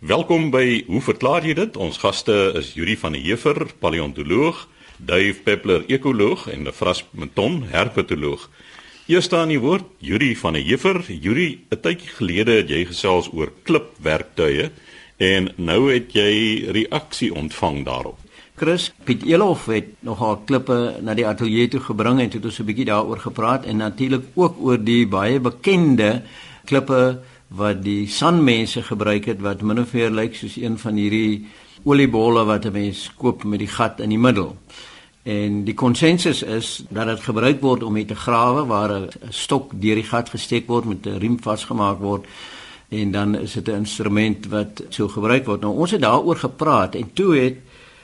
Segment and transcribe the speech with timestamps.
[0.00, 1.74] Welkom by Hoe verklaar jy dit?
[1.76, 4.62] Ons gaste is Yuri van der Heever, paleontoloog,
[4.96, 8.46] Dave Peppler, ekoloog en Lefras Menton, herpetoloog.
[9.12, 11.04] Eerste aan die woord, Yuri van der Heever.
[11.04, 14.70] Yuri, 'n tydjie gelede het jy gesels oor klipwerktuie
[15.18, 18.16] en nou het jy reaksie ontvang daarop.
[18.56, 22.64] Chris Piet Elof het nogal klippe na die ateljee toe gebring en het ons 'n
[22.64, 26.22] bietjie daaroor gepraat en natuurlik ook oor die baie bekende
[26.64, 27.20] klippe
[27.50, 31.46] wat die sanmense gebruik het wat min of meer lyk soos een van hierdie
[31.82, 34.56] oliebolle wat 'n mens koop met die gat in die middel.
[35.22, 39.94] En die konsensus is dat dit gebruik word om te grawe waar 'n stok deur
[39.94, 42.24] die gat gesteek word met 'n riem vasgemaak word
[42.88, 45.60] en dan is dit 'n instrument wat so gebruik word.
[45.60, 47.56] Nou ons het daaroor gepraat en toe het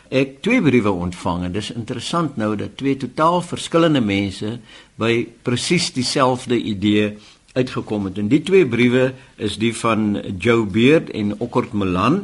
[0.09, 4.59] ek twee briewe ontvang en dis interessant nou dat twee totaal verskillende mense
[4.95, 7.17] by presies dieselfde idee
[7.57, 8.21] uitgekom het.
[8.21, 12.23] En die twee briewe is die van Joe Beard en Okkort Melan.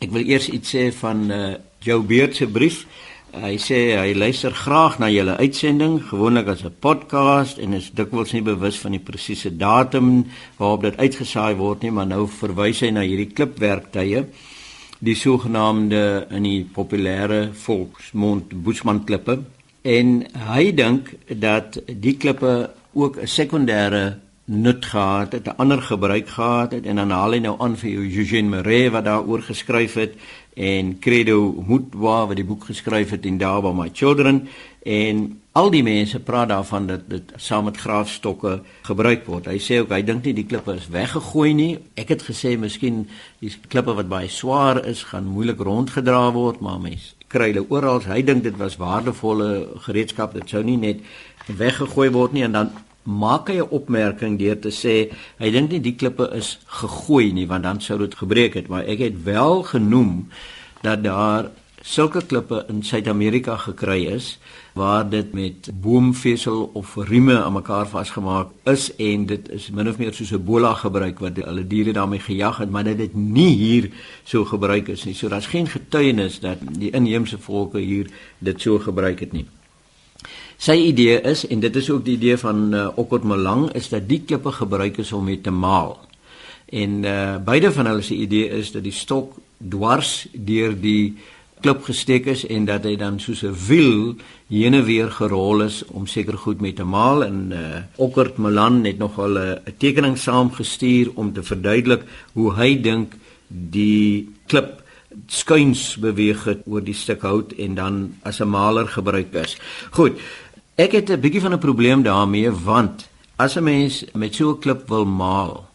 [0.00, 2.86] Ek wil eers iets sê van uh, Joe Beard se brief.
[3.30, 8.32] Hy sê hy luister graag na julle uitsending, gewoonlik as 'n podcast en is dikwels
[8.32, 10.26] nie bewus van die presiese datum
[10.58, 14.24] waarop dit uitgesaai word nie, maar nou verwys hy na hierdie klipwerktye,
[14.98, 19.38] die sogenaamde in die populêre volksmond Bushman klippe.
[19.82, 24.18] En hy dink dat die klippe ook 'n sekondêre
[24.50, 27.90] nut gehad het, 'n ander gebruik gehad het en dan haal hy nou aan vir
[27.90, 30.14] Eugene Marais wat daaroor geskryf het
[30.54, 34.48] en Credo Mutwa wat die boek geskryf het in Daba My Children
[34.82, 39.46] en al die mense praat daarvan dat dit saam met graafstokke gebruik word.
[39.46, 41.78] Hy sê ook hy dink nie die klippe is weggegooi nie.
[41.94, 46.80] Ek het gesê miskien die klippe wat baie swaar is gaan moeilik rondgedra word, maar
[46.80, 48.02] mense kry hulle oral.
[48.02, 50.34] Hy dink dit was waardevolle gereedskap.
[50.34, 51.02] Dit sou nie net
[51.46, 52.70] weggegooi word nie en dan
[53.02, 57.46] maak hy 'n opmerking deur te sê hy dink nie die klippe is gegooi nie
[57.46, 58.68] want dan sou dit gebreek het.
[58.68, 60.28] Maar ek het wel genoem
[60.82, 61.50] dat daar
[61.82, 64.38] sulke klippe in Suid-Amerika gekry is
[64.72, 69.98] waar dit met boomvesel of rieme aan mekaar vasgemaak is en dit is min of
[69.98, 73.56] meer soos 'n bola gebruik wat hulle diere daarmee gejag het maar dit het nie
[73.56, 73.90] hier
[74.24, 75.14] so gebruik is nie.
[75.14, 78.06] So daar's geen getuienis dat die inheemse volke hier
[78.38, 79.46] dit so gebruik het nie
[80.60, 84.04] Sy idee is en dit is ook die idee van uh, Okkot Malang is dat
[84.10, 85.94] die klippe gebruik is om mee te maal.
[86.68, 91.16] En uh, beide van hulle se idee is dat die stok dwars deur die
[91.64, 94.16] klip gesteek is en dat hy dan soos 'n wiel
[94.52, 98.84] heen en weer gerol is om seker goed mee te maal en uh, Okkot Malang
[98.84, 103.16] het nogal 'n tekening saamgestuur om te verduidelik hoe hy dink
[103.48, 104.80] die klip
[105.26, 109.56] skuins beweeg het oor die stuk hout en dan as 'n maler gebruik is.
[109.90, 110.20] Goed.
[110.76, 114.58] Ek het 'n bietjie van 'n probleem daarmee want as 'n mens met so 'n
[114.58, 115.68] klip wil maal,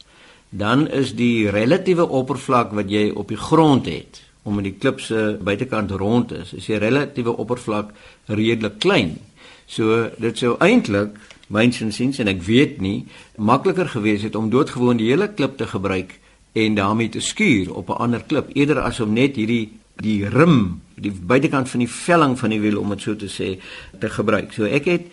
[0.50, 5.00] dan is die relatiewe oppervlak wat jy op die grond het om in die klip
[5.00, 7.90] se buitekant rond is, is die relatiewe oppervlak
[8.26, 9.18] redelik klein.
[9.66, 11.18] So dit sou eintlik
[11.48, 13.06] myns insiens en ek weet nie
[13.38, 16.20] makliker gewees het om doodgewoon die hele klip te gebruik
[16.54, 20.82] en daarmee te skuur op 'n ander klip eerder as om net hierdie die rim,
[20.96, 23.56] die buitekant van die velling van die wiel om dit so te sê
[24.00, 24.54] te gebruik.
[24.56, 25.10] So ek het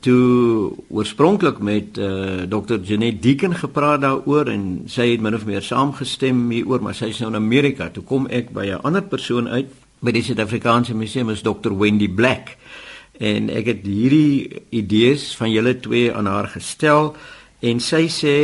[0.00, 2.78] toe oorspronklik met uh, eh, Dr.
[2.86, 7.18] Janet Deacon gepraat daaroor en sy het min of meer saamgestem hieroor, maar sy is
[7.22, 7.90] nou in Amerika.
[7.90, 9.66] Toe kom ek by 'n ander persoon uit
[10.00, 11.74] by die Suid-Afrikaanse Museum is Dr.
[11.74, 12.56] Wendy Black.
[13.18, 17.16] En ek het hierdie idees van julle twee aan haar gestel
[17.60, 18.36] en sy sê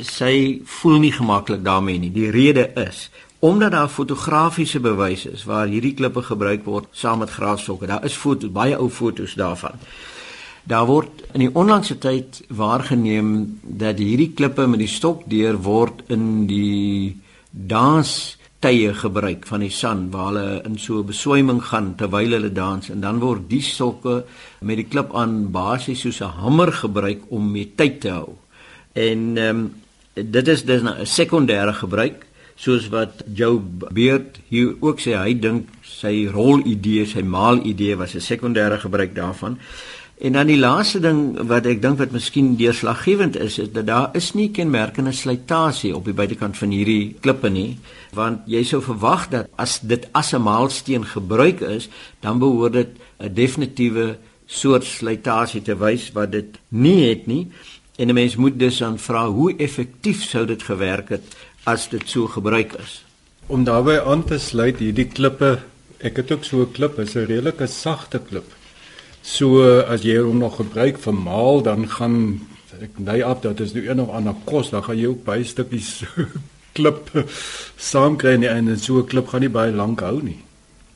[0.00, 2.12] sy voel nie gemaklik daarmee nie.
[2.12, 7.30] Die rede is omdat daar fotografiese bewys is waar hierdie klippe gebruik word saam met
[7.30, 7.86] graafsokke.
[7.86, 9.78] Daar is foto baie ou fotos daarvan.
[10.68, 16.02] Daar word in die onlangse tyd waargeneem dat hierdie klippe met die stok deur word
[16.12, 17.16] in die
[17.50, 22.52] dans tye gebruik van die san waar hulle in so 'n beswyming gaan terwyl hulle
[22.52, 24.24] dans en dan word die sokke
[24.60, 28.34] met die klip aan basies soos 'n hamer gebruik om mee tyd te hou.
[28.92, 29.74] En ehm um,
[30.14, 32.26] dit is dus 'n sekondêre gebruik
[32.58, 33.60] soos wat Joe
[33.94, 38.78] Beard hier ook sê hy dink sy rol idee, sy maal idee was 'n sekondêre
[38.78, 39.58] gebruik daarvan.
[40.18, 44.08] En dan die laaste ding wat ek dink wat miskien deurslaggewend is, is dat daar
[44.18, 47.78] is nie kenmerkende slytasie op die buitekant van hierdie klippe nie,
[48.12, 51.88] want jy sou verwag dat as dit as 'n maalsteen gebruik is,
[52.20, 52.88] dan behoort dit
[53.20, 57.46] 'n definitiewe soort slytasie te wys wat dit nie het nie.
[57.98, 61.24] En 'n mens moet dus dan vra hoe effektief sou dit gewerk het
[61.68, 63.02] as dit so gebruik is.
[63.46, 65.58] Om daarbey aan te sluit, hierdie klippe,
[66.04, 68.48] ek het ook so 'n klip, is 'n redelike sagte klip.
[69.22, 72.46] So as jy hom nog gebruik vir maal, dan gaan
[72.80, 75.44] ek nei af dat is nou een of ander kos, dan gaan jy ook baie
[75.44, 76.04] stukkies
[76.76, 77.10] klip
[77.76, 80.38] saamkry nie en so 'n klip gaan nie baie lank hou nie.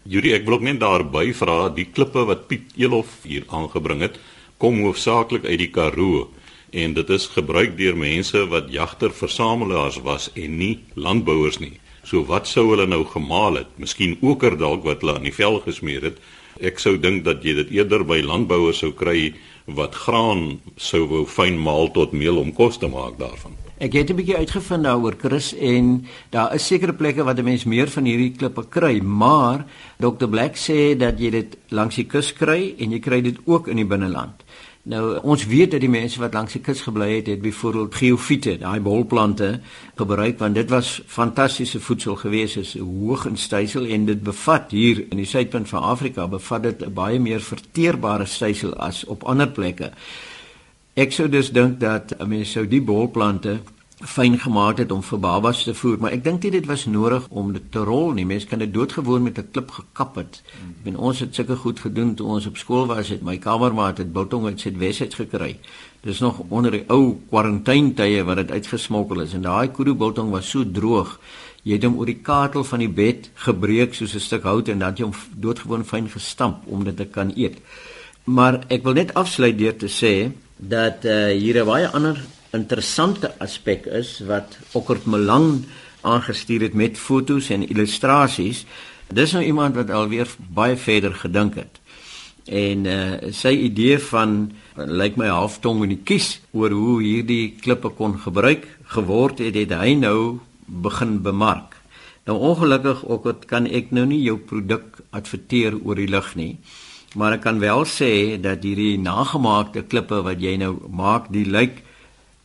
[0.05, 4.19] Yuri, ek wil ook net daarby vra, die klippe wat Piet Elof hier aangebring het,
[4.59, 6.29] kom hoofsaaklik uit die Karoo
[6.73, 11.77] en dit is gebruik deur mense wat jagter-versamelaars was en nie landbouers nie.
[12.03, 13.75] So wat sou hulle nou gemaal het?
[13.79, 16.23] Miskien oker dalk wat hulle aan die vel gesmeer het.
[16.61, 19.35] Ek sou dink dat jy dit eerder by landbouers sou kry
[19.67, 23.55] wat graan sou wou fyn maal tot meel om kos te maak daarvan.
[23.83, 27.65] Ek het 'n bietjie uitgevind daaroor Chris en daar is sekere plekke waar 'n mens
[27.65, 29.67] meer van hierdie klippe kry, maar
[29.99, 33.69] Dr Black sê dat jy dit langs die kus kry en jy kry dit ook
[33.69, 34.45] in die binneland.
[34.83, 38.57] Nou ons weet dat die mense wat langs die kus gebly het, het byvoorbeeld geofiete,
[38.59, 39.61] daai bolplante
[39.95, 45.05] gebruik want dit was fantastiese voedsel gewees is hoog in stysel en dit bevat hier
[45.05, 49.49] in die suidpunt van Afrika bevat dit 'n baie meer verteerbare stysel as op ander
[49.49, 49.93] plekke.
[50.95, 53.61] Ek sou dus dink dat 'n mens sou die bolplante
[54.05, 57.53] fyn gemaak het om vir babas te voer, maar ek dink dit was nodig om
[57.53, 58.25] dit te rol nie.
[58.27, 60.43] Mense kan dit doodgewoon met 'n klip gekap het.
[60.45, 63.99] Ek bedoel ons het sulke goed gedoen toe ons op skool was, het my kamermaat
[63.99, 65.59] het biltong uit Suidwes uit gekry.
[66.03, 70.51] Dis nog onder die ou kwarantyntye wat dit uitgesmokkel is en daai kudu biltong was
[70.51, 71.21] so droog.
[71.63, 74.79] Jy het hom oor die katel van die bed gebreek soos 'n stuk hout en
[74.79, 77.59] dan jy hom doodgewoon fyn gestamp om dit te kan eet.
[78.25, 82.19] Maar ek wil net afsluit deur te sê dat uh, hier 'n baie ander
[82.53, 85.65] interessante aspek is wat Okkert Melang
[86.03, 88.65] aangestuur het met fotos en illustrasies.
[89.13, 91.81] Dis nou iemand wat alweer baie verder gedink het.
[92.47, 97.93] En uh sy idee van lyk my halftong in die kies oor hoe hierdie klippe
[97.97, 98.67] kon gebruik
[98.97, 101.77] geword het, het hy nou begin bemark.
[102.27, 106.59] Nou ongelukkig ook wat kan ek nou nie jou produk adverteer oor die lug nie.
[107.15, 111.83] Maar ek kan wel sê dat hierdie nagemaakte klippe wat jy nou maak, die lyk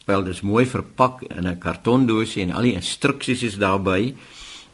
[0.07, 4.15] wel dis mooi verpak in 'n kartondoosie en al die instruksies is daarby.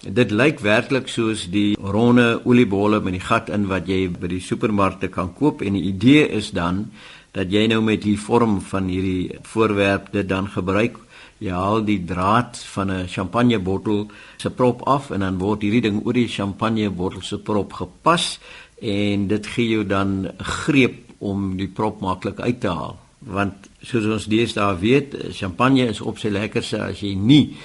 [0.04, 4.40] Dit lyk werklik soos die ronde oliebolle met die gat in wat jy by die
[4.40, 6.92] supermarkte kan koop en die idee is dan
[7.32, 10.98] dat jy nou met die vorm van hierdie voorwerp dit dan gebruik.
[11.40, 14.08] Jy haal die draad van 'n champagnebottel
[14.38, 18.40] se prop af en dan word hierdie ding oor die champagnebottel se prop gepas
[18.82, 23.70] en dit gee jou dan 'n greep om die prop maklik uit te haal want
[23.82, 27.56] soos ons deesdae weet, champagne is op sy lekkerste as jy nie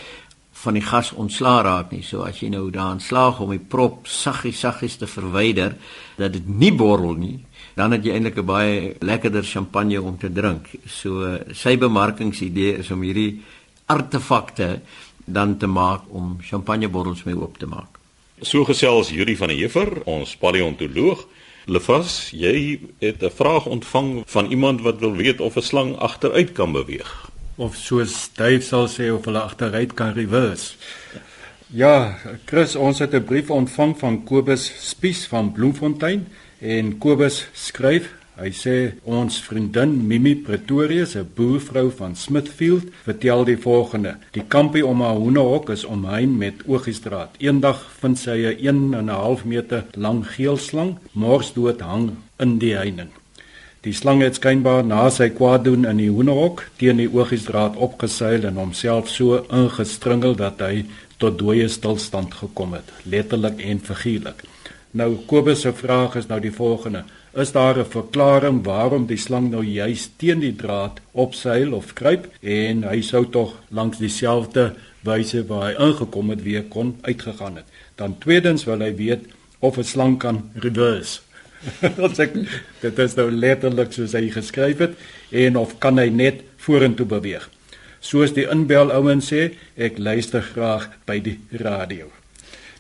[0.59, 2.03] van die gas ontslaa raak nie.
[2.03, 5.77] So as jy nou daaraan slaag om die prop saggies saggies te verwyder
[6.19, 7.37] dat dit nie borrel nie,
[7.79, 10.69] dan het jy eintlik 'n baie lekkerder champagne om te drink.
[10.87, 13.41] So sy bemarkingsidee is om hierdie
[13.87, 14.81] artefakte
[15.25, 17.99] dan te maak om champagnebottels mee oop te maak.
[18.43, 21.27] So gesels Juri van der Heever, ons paleontoloog
[21.69, 26.53] Lefas, jy het 'n vraag ontvang van iemand wat wil weet of 'n slang agteruit
[26.53, 27.31] kan beweeg.
[27.57, 30.75] Of soos Dave sal sê of hulle agteruit kan reverse.
[31.67, 36.29] Ja, Chris, ons het 'n brief ontvang van Kobus Spies van Bloemfontein
[36.59, 43.57] en Kobus skryf Hy sê ons vriendin Mimi Pretorius, 'n boervrou van Smithfield, vertel die
[43.57, 47.35] volgende: Die kampie om haar hoenderhok is omheind met oogiestraat.
[47.39, 52.77] Eendag vind sy 'n 1 en 'n half meter lang geelslang morsdood hang in die
[52.77, 53.11] heining.
[53.81, 58.45] Die slang het skynbaar na sy kwaad doen in die hoenderhok teen die oogiestraat opgeseil
[58.45, 60.85] en homself so ingestringel dat hy
[61.17, 64.43] tot dooie stilstand gekom het, letterlik en figuurlik.
[64.91, 67.05] Nou Kobus se vraag is nou die volgende:
[67.39, 72.29] is daar 'n verklaring waarom die slang nou juis teen die draad opseil of kruip
[72.41, 77.65] en hy sou tog langs dieselfde wyse waar hy ingekom het weer kon uitgegaan het.
[77.95, 79.27] Dan tweedens wil hy weet
[79.59, 81.21] of 'n slang kan reverse.
[81.81, 82.27] Dit sê
[82.81, 84.95] dit is nou letterlik soos hy geskryf het
[85.31, 87.51] en of kan hy net vorentoe beweeg.
[88.01, 92.07] Soos die inbel ouens sê, ek luister graag by die radio.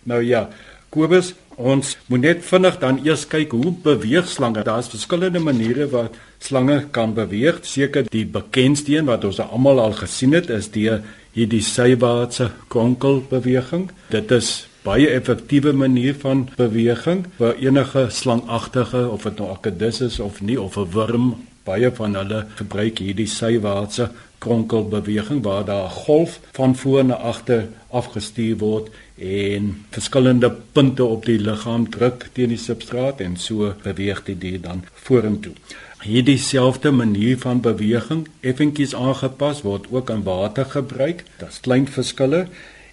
[0.06, 0.48] Nou ja,
[0.88, 4.62] Kobus, ons moet net vinnig dan eers kyk hoe beweeg slange.
[4.64, 7.60] Daar's verskillende maniere wat slange kan beweeg.
[7.68, 10.88] Seker die bekendste een wat ons almal al gesien het, is die
[11.36, 13.90] hierdie sywaartse kronkelbeweging.
[14.14, 14.52] Dit is
[14.86, 20.56] baie effektiewe manier van beweging vir enige slangagtige of dit nou akedus is of nie
[20.60, 21.34] of 'n wurm.
[21.68, 27.68] Baie van hulle gebruik hierdie sywaartse kronkelbeweging waar daar 'n golf van voor na agter
[27.90, 34.22] afgestuur word en verskillende punte op die liggaam druk teen die substraat en so beweeg
[34.26, 35.54] die dier dan vorentoe.
[36.02, 41.24] Hierdie selfde manier van beweging, effentjies aangepas word ook in water gebruik.
[41.40, 42.46] Daar's klein verskille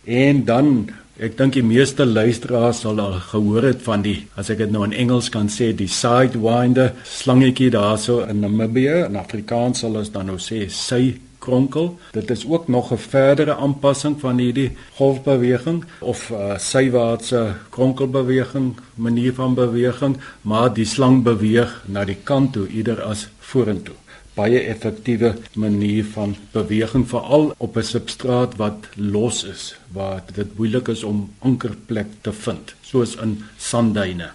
[0.06, 0.72] en dan
[1.16, 4.82] Ek dink die meeste luisteraars sal al gehoor het van die as ek dit nou
[4.84, 10.28] in Engels kan sê die sidewinder slangetjie daarso in Namibië in Afrikaans sal ons dan
[10.28, 11.00] nou sê sy
[11.46, 11.92] kronkel.
[12.18, 19.34] Dit is ook nog 'n verdere aanpassing van hierdie golfbeweging of uh, sywaartse kronkelbeweging, manier
[19.34, 23.96] van beweging, maar die slang beweeg na die kant toe, eerder as vorentoe
[24.36, 30.88] baie effektiewe manier van beweging veral op 'n substraat wat los is waar dit moeilik
[30.88, 34.30] is om ankerplek te vind soos in sandduine.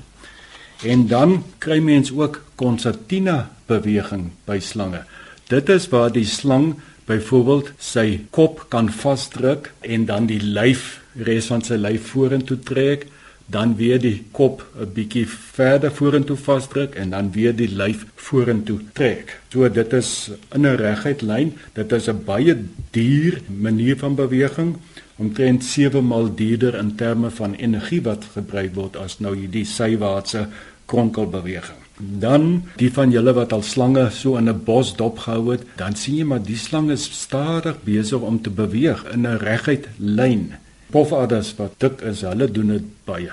[0.83, 5.05] En dan kry mens ook konsertina beweging by slange.
[5.49, 6.75] Dit is waar die slang
[7.11, 13.09] byvoorbeeld sy kop kan vasdruk en dan die lyf res van sy lyf vorentoe trek
[13.51, 18.79] dan weer die kop 'n bietjie verder vorentoe vasdruk en dan weer die lyf vorentoe
[18.93, 19.41] trek.
[19.53, 21.53] So dit is in 'n reguit lyn.
[21.75, 22.55] Dit is 'n baie
[22.91, 24.77] duur manier van beweging,
[25.17, 30.49] omtrent 7 maal duurder in terme van energie wat gebruik word as nou hierdie sywaartse
[30.87, 31.80] kronkelbeweging.
[32.01, 36.17] Dan die van julle wat al slange so in 'n bos dopgehou het, dan sien
[36.17, 40.53] jy maar die slang is stadig besig om te beweeg in 'n reguit lyn
[40.91, 43.33] pofadders wat dik is, hulle doen dit baie.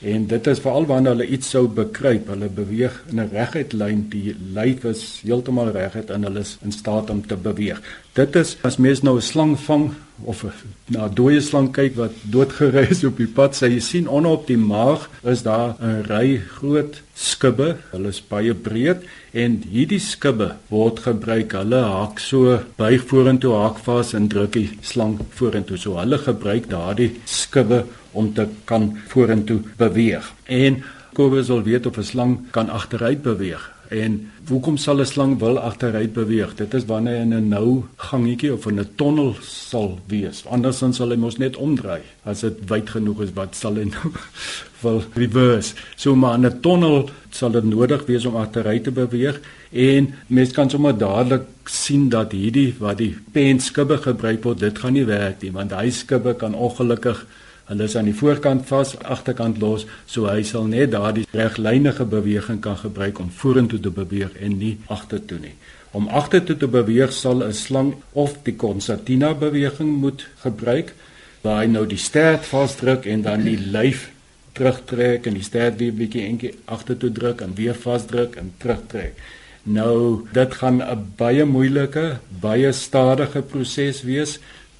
[0.00, 4.04] En dit is veral wanneer hulle iets sou bekruip, hulle beweeg in 'n reguit lyn,
[4.08, 7.82] die lyf is heeltemal reguit en hulle is in staat om te beweeg.
[8.14, 10.44] Dit is as mens nou 'n slang vang of
[10.86, 14.30] na 'n dooie slang kyk wat doodgery is op die pad, sê jy sien onder
[14.30, 17.76] op die maag is daar 'n ry groot skubbe.
[17.92, 19.02] Hulle is baie breed
[19.32, 21.52] en hierdie skubbe word gebruik.
[21.52, 25.76] Hulle hak so buig vorentoe, hak vas en druk die slang vorentoe.
[25.76, 30.32] So hulle gebruik daardie skubbe om te kan vorentoe beweeg.
[30.44, 33.72] En Kobus wil weet of 'n slang kan agteruit beweeg.
[33.88, 36.54] En hoekom sal 'n slang wil agteruit beweeg?
[36.54, 40.44] Dit is wanneer hy in 'n nou gangetjie of in 'n tonnel sal wees.
[40.46, 42.02] Andersins sal hy mos net omdraai.
[42.24, 44.12] As dit wyd genoeg is, wat sal hy nou
[44.82, 45.74] wil reverse?
[45.96, 49.40] So maar in 'n tonnel sal dit nodig wees om agteruit te beweeg
[49.72, 54.92] en mens kan sommer dadelik sien dat hierdie wat die penskubbe gebruik word, dit gaan
[54.92, 57.26] nie werk nie, want hy skubbe kan ongelukkig
[57.68, 62.62] Hulle is aan die voorkant vas, agterkant los, so hy sal net daardie reglynige beweging
[62.64, 65.54] kan gebruik om vorentoe te beweeg en nie agtertoe nie.
[65.92, 70.94] Om agtertoe te beweeg sal 'n slang of die concertina beweging moet gebruik
[71.42, 74.10] waar hy nou die stert vasdruk en dan die lyf
[74.52, 79.14] terugtrek en die stert weer bietjie enkie agtertoe druk en weer vasdruk en terugtrek.
[79.62, 84.38] Nou, dit gaan 'n baie moeilike, baie stadige proses wees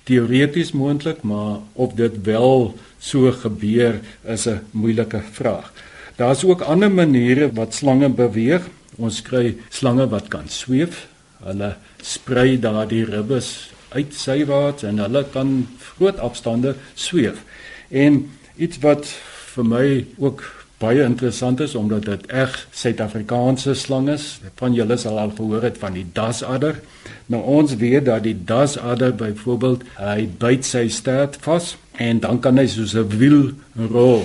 [0.09, 5.73] teoreties moontlik, maar of dit wel so gebeur is 'n moeilike vraag.
[6.17, 8.63] Daar's ook ander maniere wat slange beweeg.
[8.97, 11.07] Ons kry slange wat kan sweef.
[11.43, 17.45] Hulle sprei daardie ribbes uit sywaarts en hulle kan groot afstande sweef.
[17.89, 19.07] En iets wat
[19.55, 20.43] vir my ook
[20.79, 24.39] baie interessant is omdat dit reg Suid-Afrikaanse slang is.
[24.61, 26.79] Van julle sal al gehoor het van die dasadder.
[27.27, 32.59] Nou ons weet dat die dasadder byvoorbeeld hy byt sy stert vas en dan kan
[32.59, 33.51] hy soos 'n wiel
[33.91, 34.25] rol.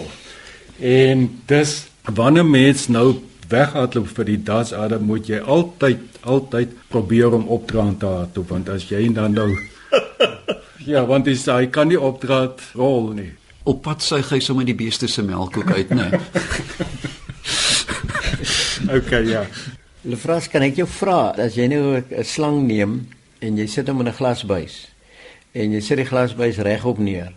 [0.80, 7.48] En dis wanneer mens nou weghardloop vir die dasadder moet jy altyd altyd probeer om
[7.48, 9.50] opdraand te hardloop want as jy dan nou
[10.92, 13.32] Ja, want dis hy kan nie opdraand rol nie.
[13.64, 16.10] Op pad suig hy sommer die beeste se melk ook uit, né?
[18.98, 19.46] okay, ja.
[20.04, 23.08] Lefras, kan ek jou vra as jy nou 'n slang neem
[23.40, 24.76] en jy sit hom in 'n glasbuis
[25.54, 27.32] en jy sit die glasbuis regop neer,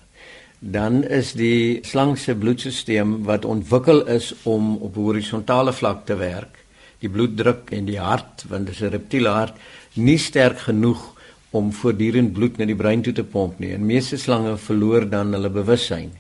[0.59, 6.59] dan is die slang se bloedstelsel wat ontwikkel is om op horisontale vlak te werk,
[6.99, 9.55] die bloeddruk en die hart, want dit is 'n reptiele hart,
[9.95, 11.15] nie sterk genoeg
[11.51, 13.73] om voortdurend bloed na die brein toe te pomp nie.
[13.75, 16.11] En meeste slange verloor dan hulle bewussyn.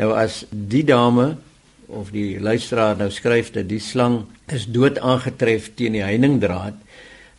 [0.00, 1.36] Nou as die dame
[1.92, 6.78] of die luisteraar nou skryf dat die slang is dood aangetref teen die heiningdraad,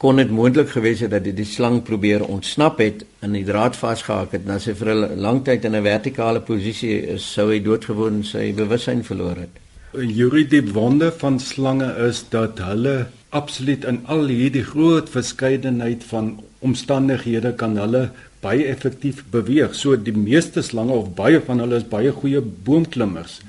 [0.03, 3.77] kon dit moontlik gewees het dat dit die slang probeer ontsnap het en die draad
[3.79, 7.49] vasgehak het en as hy vir 'n lang tyd in 'n vertikale posisie is, sou
[7.49, 9.55] hy doodgewoon sy bewussyn verloor het.
[9.93, 13.07] Juridie wonde van slange is dat hulle
[13.39, 18.09] absoluut in al hierdie groot verskeidenheid van omstandighede kan hulle
[18.43, 19.73] baie effektief beweeg.
[19.75, 23.39] So die meeste slange of baie van hulle is baie goeie boomklimmers.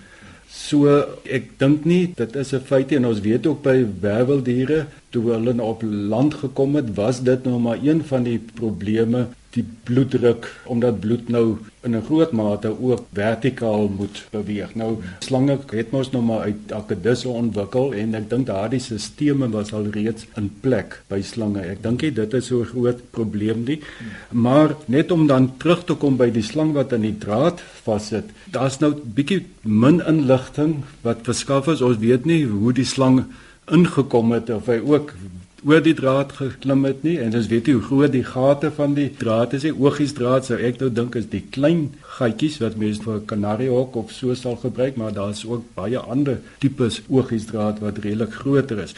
[0.55, 5.25] So ek dink nie dit is 'n feit en ons weet ook by werweldiere toe
[5.33, 10.49] hulle op land gekom het, was dit nou maar een van die probleme die bloeddruk
[10.71, 14.75] omdat bloed nou in 'n groot mate ook vertikaal moet beweeg.
[14.75, 19.73] Nou slange het mos nou maar uit akedisse ontwikkel en ek dink daardie stelsels was
[19.73, 21.61] al reeds in plek by slange.
[21.61, 23.81] Ek dink dit is so 'n groot probleem nie.
[24.31, 28.25] Maar net om dan terug te kom by die slang wat aan die draad vassit.
[28.51, 31.81] Daar's nou bietjie min inligting wat verskaf is.
[31.81, 33.25] Ons weet nie hoe die slang
[33.71, 35.13] ingekom het of hy ook
[35.65, 38.95] oor die draad geklim het nie en ons weet nie hoe groot die gate van
[38.97, 39.65] die draad is.
[39.65, 41.87] Oogiesdraad sou ek nou dink is die klein
[42.19, 45.99] gaatjies wat mense vir 'n kanariehok of so sal gebruik, maar daar is ook baie
[45.99, 48.95] ander tipes oogiesdraad wat redelik groter is.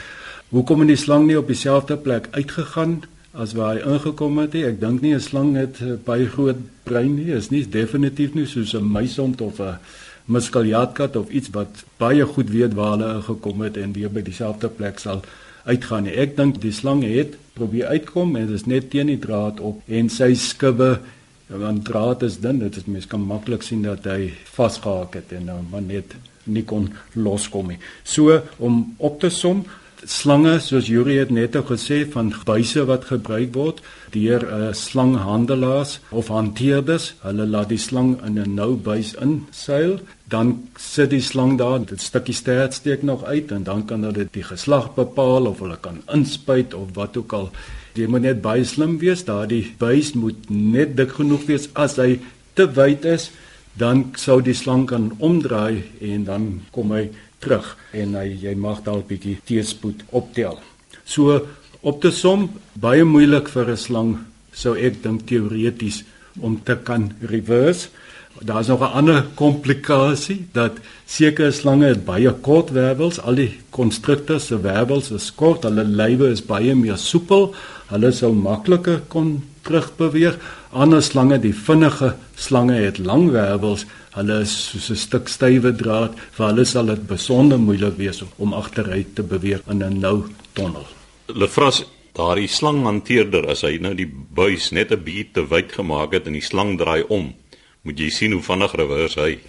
[0.51, 4.65] Hoekom het die slang nie op dieselfde plek uitgegaan as waar hy ingekom het nie?
[4.65, 7.33] Ek dink nie 'n slang het baie groot brein nie.
[7.33, 9.79] Is nie definitief nie soos 'n muisond of 'n
[10.25, 14.69] muskaljaatkat of iets wat baie goed weet waar hulle gekom het en weer by dieselfde
[14.69, 15.23] plek sal
[15.67, 16.15] uitgaan nie.
[16.15, 19.83] Ek dink die slang het probeer uitkom en dit is net teen die draad op
[19.89, 20.97] en sy skubbe
[21.47, 25.47] want draad is dun, dit is mens kan maklik sien dat hy vasgehak het en
[25.51, 27.79] nou maar net nie kon loskom nie.
[28.03, 29.65] So om op te som
[30.05, 33.81] slange soos Yuri het net gesê van buise wat gebruik word
[34.13, 37.15] deur uh, slanghandelaars of hanteerders.
[37.23, 42.01] Hulle laat die slang in 'n nou buis inseil, dan sit die slang daar, dit
[42.01, 46.03] stukkie stert steek nog uit en dan kan hulle die geslag bepaal of hulle kan
[46.13, 47.51] inspuit of wat ook al.
[47.95, 52.21] Jy moet net baie slim wees, daardie buis moet net dik genoeg wees as hy
[52.55, 53.31] te wyd is,
[53.77, 58.83] dan sou die slang kan omdraai en dan kom hy terug en hy jy mag
[58.87, 60.59] dalk bietjie teespoed optel.
[61.05, 61.41] So
[61.87, 64.13] op te som baie moeilik vir 'n slang
[64.53, 66.05] sou ek dink teoreties
[66.41, 67.89] om te kan reverse.
[68.41, 70.73] Daar's nog 'n ander komplikasie dat
[71.07, 76.31] sekere slange het baie kort wervels, al die konstruktors se wervels is kort, hulle lywe
[76.31, 77.55] is baie meer soepel,
[77.89, 80.39] hulle sou makliker kon terugbeweeg.
[80.73, 86.15] Ander slange, die vinnige slange het lang wervels, hulle is soos 'n stuk stywe draad,
[86.33, 90.87] vir hulle sal dit besonder moeilik wees om agteruit te beweeg in 'n nou tonnel.
[91.27, 91.85] Lefras
[92.17, 96.33] daardie slanghanteerder as hy nou die buis net 'n bietjie te wyd gemaak het en
[96.33, 97.35] die slang draai om,
[97.83, 99.39] moet jy sien hoe vinnig reverse hy.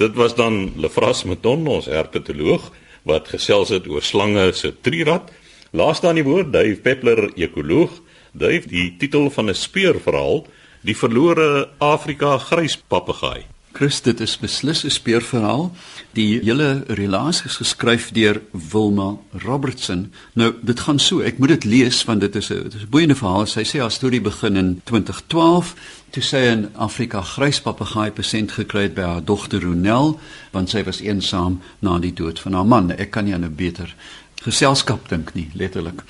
[0.00, 2.70] Dit was dan Lefras Meton ons herpetoloog
[3.02, 5.30] wat gesels het oor slange se trirad.
[5.70, 8.00] Laaste aan die woord Dave Peppler ekoloog.
[8.32, 10.46] Dave die titel van 'n speurverhaal
[10.80, 13.44] Die verlore Afrika gryspapegaai.
[13.72, 15.72] Chris, dit is beslis 'n speurverhaal.
[16.12, 18.40] Die hele relaas is geskryf deur
[18.72, 20.12] Wilma Robertson.
[20.32, 22.90] Nou, dit gaan so, ek moet dit lees want dit is 'n dit is 'n
[22.90, 23.46] boeiende verhaal.
[23.46, 25.74] Sy sê haar storie begin in 2012
[26.10, 31.00] toe sy in Afrika gryspapegaai persent gekry het by haar dogter Ronel, want sy was
[31.00, 32.90] eensaam na die dood van haar man.
[32.90, 33.94] Ek kan nie aan 'n beter
[34.44, 36.02] geselskap dink nie, letterlik.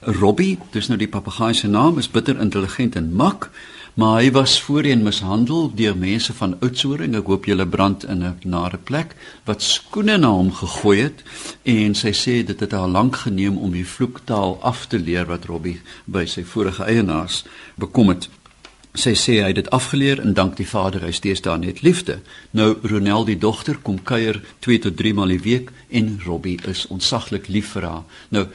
[0.00, 3.50] Robbie, dis nou die papegaai se naam, is bitter intelligent en mak
[3.94, 7.14] maar hy was voorheen mishandel deur mense van Oudtshoorn.
[7.14, 9.14] Ek hoop julle brand in 'n nare plek
[9.46, 11.22] wat skoene na hom gegooi het
[11.62, 15.44] en sy sê dit het haar lank geneem om die vloektaal af te leer wat
[15.44, 17.44] Robbie by sy vorige eienaars
[17.76, 18.28] bekom het.
[18.94, 22.20] Sy sê hy het dit afgeleer en dank die Vader hy steeds daar net liefde.
[22.54, 26.86] Nou Ronel die dogter kom kuier 2 tot 3 maal die week en Robbie is
[26.86, 28.04] ontsaglik lief vir haar.
[28.30, 28.46] Nou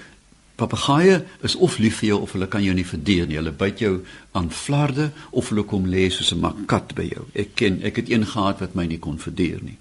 [0.60, 3.38] Papegaaie is of lief vir jou of hulle kan jou nie verdeel nie.
[3.40, 3.94] Hulle byt jou
[4.36, 7.24] aan flarde of hulle kom lê soos 'n makat by jou.
[7.34, 9.78] Ek ken, ek het een gehad wat my nie kon verdeel nie.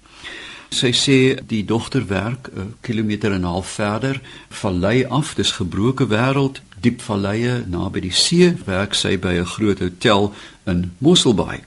[0.69, 6.07] Sy sê die dogter werk 'n kilometer en 'n half verder, vallei af, dis gebroke
[6.07, 10.33] wêreld, diep valleie naby die see, werk sy by 'n groot hotel
[10.65, 11.59] in Mosselbaai.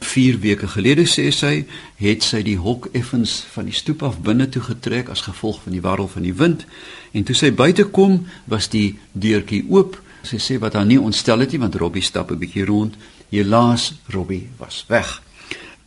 [0.00, 4.48] 4 weke gelede sê sy, het sy die hok effens van die stoep af binne
[4.48, 6.66] toe getrek as gevolg van die warrel van die wind
[7.10, 9.98] En toe sy buite kom, was die deurtjie oop.
[10.26, 12.94] Sy sê wat haar nie ontstel het nie want Robbie stap 'n bietjie rond.
[13.30, 15.22] Helaas, Robbie was weg.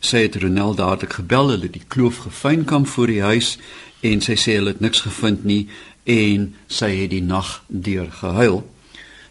[0.00, 3.58] Sy het Ronel dadelik gebel, hulle die kloof gefynkamp voor die huis
[4.00, 5.68] en sy sê hulle het niks gevind nie
[6.04, 8.62] en sy het die nag deur gehuil.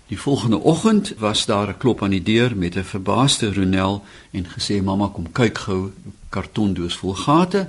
[0.07, 4.45] Die volgende oggend was daar 'n klop aan die deur met 'n verbaasde Ronel en
[4.45, 5.91] gesê mamma kom kyk gou
[6.29, 7.67] kartondoos vol gate.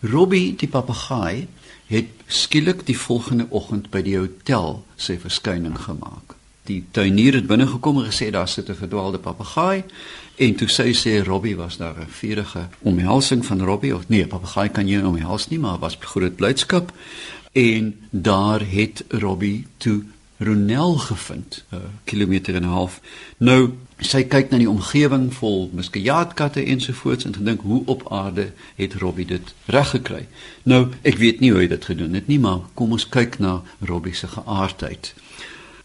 [0.00, 1.46] Robbie die papegaai
[1.86, 6.34] het skielik die volgende oggend by die hotel sy verskyning gemaak.
[6.64, 9.84] Die tuinier het binne gekom en gesê daar sit 'n verdwaalde papegaai
[10.36, 14.68] en toe sy sê Robbie was daar 'n vurige omhelsing van Robbie of nee, papegaai
[14.68, 16.92] kan jy omhels nie, maar was groot blydskap
[17.52, 20.02] en daar het Robbie toe
[20.42, 23.00] Ronel gevind, 'n kilometer en 'n half.
[23.36, 28.94] Nou sy kyk na die omgewing vol muskiaatkatte ensovoorts en gedink hoe op aarde het
[28.94, 30.26] Robbie dit reg gekry.
[30.62, 33.62] Nou, ek weet nie hoe hy dit gedoen het nie, maar kom ons kyk na
[33.80, 35.14] Robbie se geaardheid.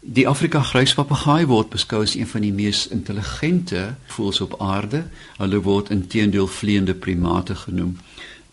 [0.00, 5.04] Die Afrika gryspapegaai word beskou as een van die mees intelligente voëls op aarde.
[5.36, 7.98] Hulle word intedeel vleiende primate genoem.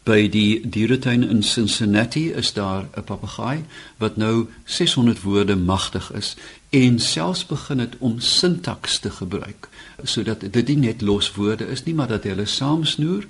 [0.05, 3.63] By die dieretuin in Cincinnati is daar 'n papegaai
[3.97, 6.35] wat nou 600 woorde magtig is
[6.69, 9.69] en selfs begin het om sintaks te gebruik
[10.03, 13.25] sodat dit nie net los woorde is nie maar dat hulle saamsnoer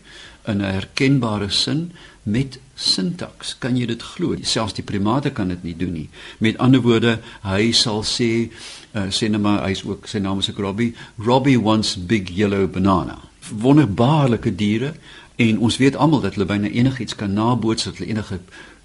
[0.46, 1.92] in 'n herkenbare sin
[2.24, 3.56] met sintaks.
[3.58, 4.36] Kan jy dit glo?
[4.42, 6.10] Selfs die primate kan dit nie doen nie.
[6.38, 8.52] Met ander woorde, hy sal sê
[8.96, 10.94] uh, sê net maar hy's ook sy naam is ek Robbie.
[11.18, 13.20] Robbie wants big yellow banana.
[13.62, 14.94] Wonderbaarlike diere
[15.36, 18.40] en ons weet almal dat hulle byna enigiets kan naboots dat hulle enige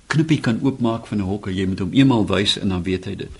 [0.06, 1.54] knippie kan oopmaak van 'n hokke.
[1.54, 3.30] Jy moet hom eenmal wys en dan weet hy dit.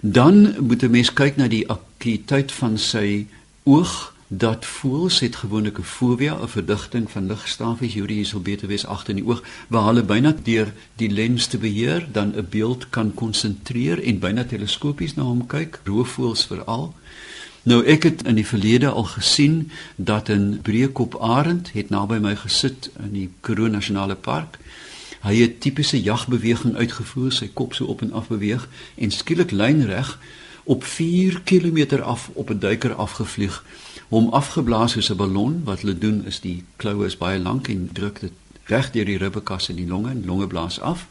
[0.00, 3.26] Dan moet 'n mens kyk na die akkuïteit van sy
[3.64, 8.68] oog dat voels het gewoonlik 'n fobia, 'n verdigting van ligstafies, hierdie hier sou beter
[8.68, 12.46] wees agter in die oog, waar hulle byna deur die lens te beheer dan 'n
[12.50, 16.94] beeld kan konsentreer en byna teleskopies na hom kyk, roofvoëls veral.
[17.64, 22.36] Nou ek het in die verlede al gesien dat 'n breekop arend het naby my
[22.36, 24.58] gesit in die Karoo Nasionale Park.
[25.20, 30.18] Hy het tipiese jagbeweging uitgevoer, sy kop so op en af beweeg en skielik lynreg
[30.64, 33.64] op 4 km af op 'n duiker afgevlieg
[34.08, 37.88] hom afgeblaas soos 'n ballon wat hulle doen is die kloue is baie lank en
[37.92, 38.32] druk dit
[38.64, 41.06] reg deur die ribbekas in die longe en longe blaas af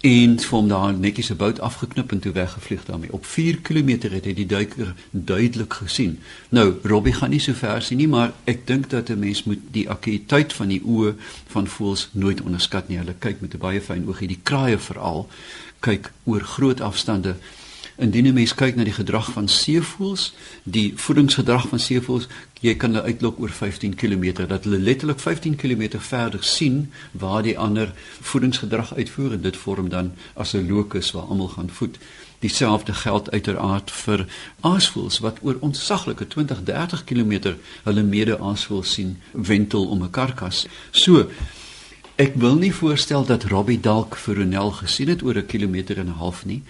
[0.00, 3.12] en van daar netjies 'n bout afgeknip en toe weggevlieg daarmee.
[3.12, 6.18] Op 4 km het hy die duiker duidelik gesien.
[6.48, 9.58] Nou Robbie gaan nie so ver sien nie maar ek dink dat 'n mens moet
[9.70, 11.14] die akkuïteit van die oë
[11.46, 12.98] van voëls nooit onderskat nie.
[12.98, 15.28] Hulle kyk met 'n baie fyn oogie die kraaie veral
[15.80, 17.36] kyk oor groot afstande
[17.98, 20.32] Indien 'n mens kyk na die gedrag van seevoëls,
[20.62, 22.26] die voedingsgedrag van seevoëls,
[22.60, 27.42] jy kan hulle uitlok oor 15 km dat hulle letterlik 15 km verder sien waar
[27.42, 31.98] die ander voedingsgedrag uitvoer en dit vorm dan as 'n locus waar almal gaan voed.
[32.38, 34.26] Dieselfde geld uiteraard vir
[34.60, 40.66] aasvoëls wat oor ontsaglike 20, 30 km hulle mede-aasvoëls sien wentel om 'n karkas.
[40.90, 41.30] So
[42.18, 46.06] Ek wil nie voorstel dat Robbie dalk vir Ronel gesien het oor 'n kilometer en
[46.06, 46.62] 'n half nie.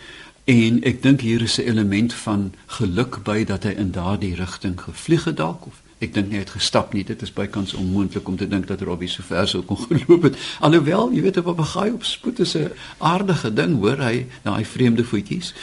[0.48, 4.80] En ek dink hier is 'n element van geluk by dat hy in daardie rigting
[4.80, 7.04] gevlieg het dalk of ek dink hy het gestap nie.
[7.04, 10.38] Dit is bykans onmoontlik om te dink dat Robbie so ver sou kon geloop het.
[10.60, 15.04] Alhoewel, jy weet 'n papegaai op spoed is 'n aardige ding, hoor hy, daai vreemde
[15.04, 15.54] voetjies.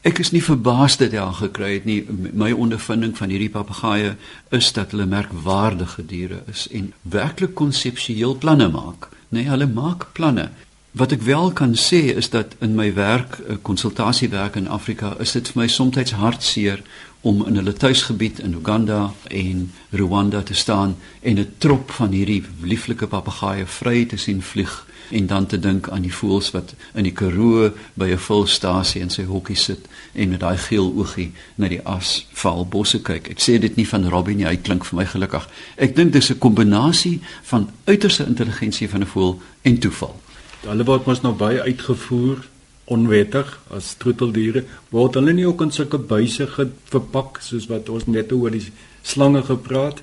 [0.00, 2.06] Ek is nie verbaas dat hy al gekry het nie.
[2.32, 4.16] My ondervinding van hierdie papegaaie
[4.50, 9.08] is dat hulle merkwaardige diere is en werklik konseptueel planne maak.
[9.28, 10.50] Nee, hulle maak planne.
[10.90, 15.32] Wat ek wel kan sê is dat in my werk, eh, konsultasiewerk in Afrika, is
[15.32, 16.82] dit vir my soms hartseer
[17.20, 22.42] om in hulle tuisgebied in Uganda en Rwanda te staan en 'n trop van hierdie
[22.60, 27.02] lieflike papegaaie vry te sien vlieg en dan te dink aan die voëls wat in
[27.02, 31.68] die Karoo by 'n volstasie in sy hokkie sit en met daai geel oogie na
[31.68, 33.28] die asval bosse kyk.
[33.30, 35.48] Ek sê dit nie van Robbie nie, hy klink vir my gelukkig.
[35.76, 40.20] Ek dink dis 'n kombinasie van uiterste intelligensie van 'n voël en toeval.
[40.60, 42.42] Hulle word mos nou baie uitgevoer
[42.90, 44.64] onwettig as troeteldiere.
[44.92, 48.66] Word hulle nie ook in sulke buise verpak soos wat ons net oor die
[49.06, 50.02] slange gepraat?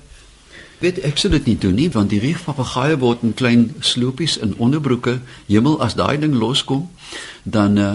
[0.82, 4.56] Weet ek sou dit nie doen nie want die riefpapegaaie word in klein sloopies in
[4.62, 5.18] onderbroeke.
[5.50, 6.88] Hemel as daai ding loskom,
[7.42, 7.92] dan uh,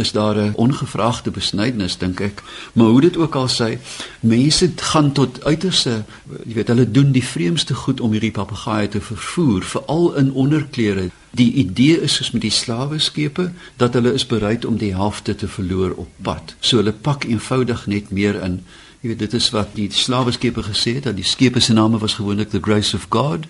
[0.00, 2.42] is daar 'n ongevraagde besnydenis dink ek.
[2.72, 3.78] Maar hoe dit ook al sê,
[4.20, 6.04] mense gaan tot uiterste,
[6.46, 11.10] jy weet, hulle doen die vreemdste goed om hierdie papegaaie te vervoer, veral in onderklere.
[11.30, 15.34] Die idee is soos met die slawe skepe dat hulle is bereid om die helfte
[15.34, 16.54] te verloor op pad.
[16.60, 18.64] So hulle pak eenvoudig net meer in.
[19.00, 21.98] Jy weet, dit is wat die slawe skepe gesê het, dat die skepe se name
[21.98, 23.46] was gewoonlik the grace of God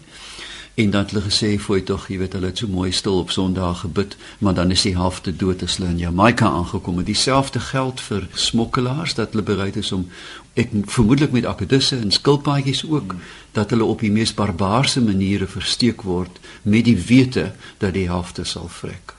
[0.75, 3.31] en dan het hulle gesê fooi tog jy weet hulle het so mooi stil op
[3.31, 7.61] Sondag gebid maar dan is die helfte dood as hulle in Jamaica aangekom en dieselfde
[7.61, 10.09] geld vir smokkelaars dat hulle bereid is om
[10.55, 13.15] ek vermoedelik met akkedisse en skilpaadjies ook
[13.53, 18.45] dat hulle op die mees barbaarse maniere versteek word met die wete dat die helfte
[18.45, 19.17] sal vrek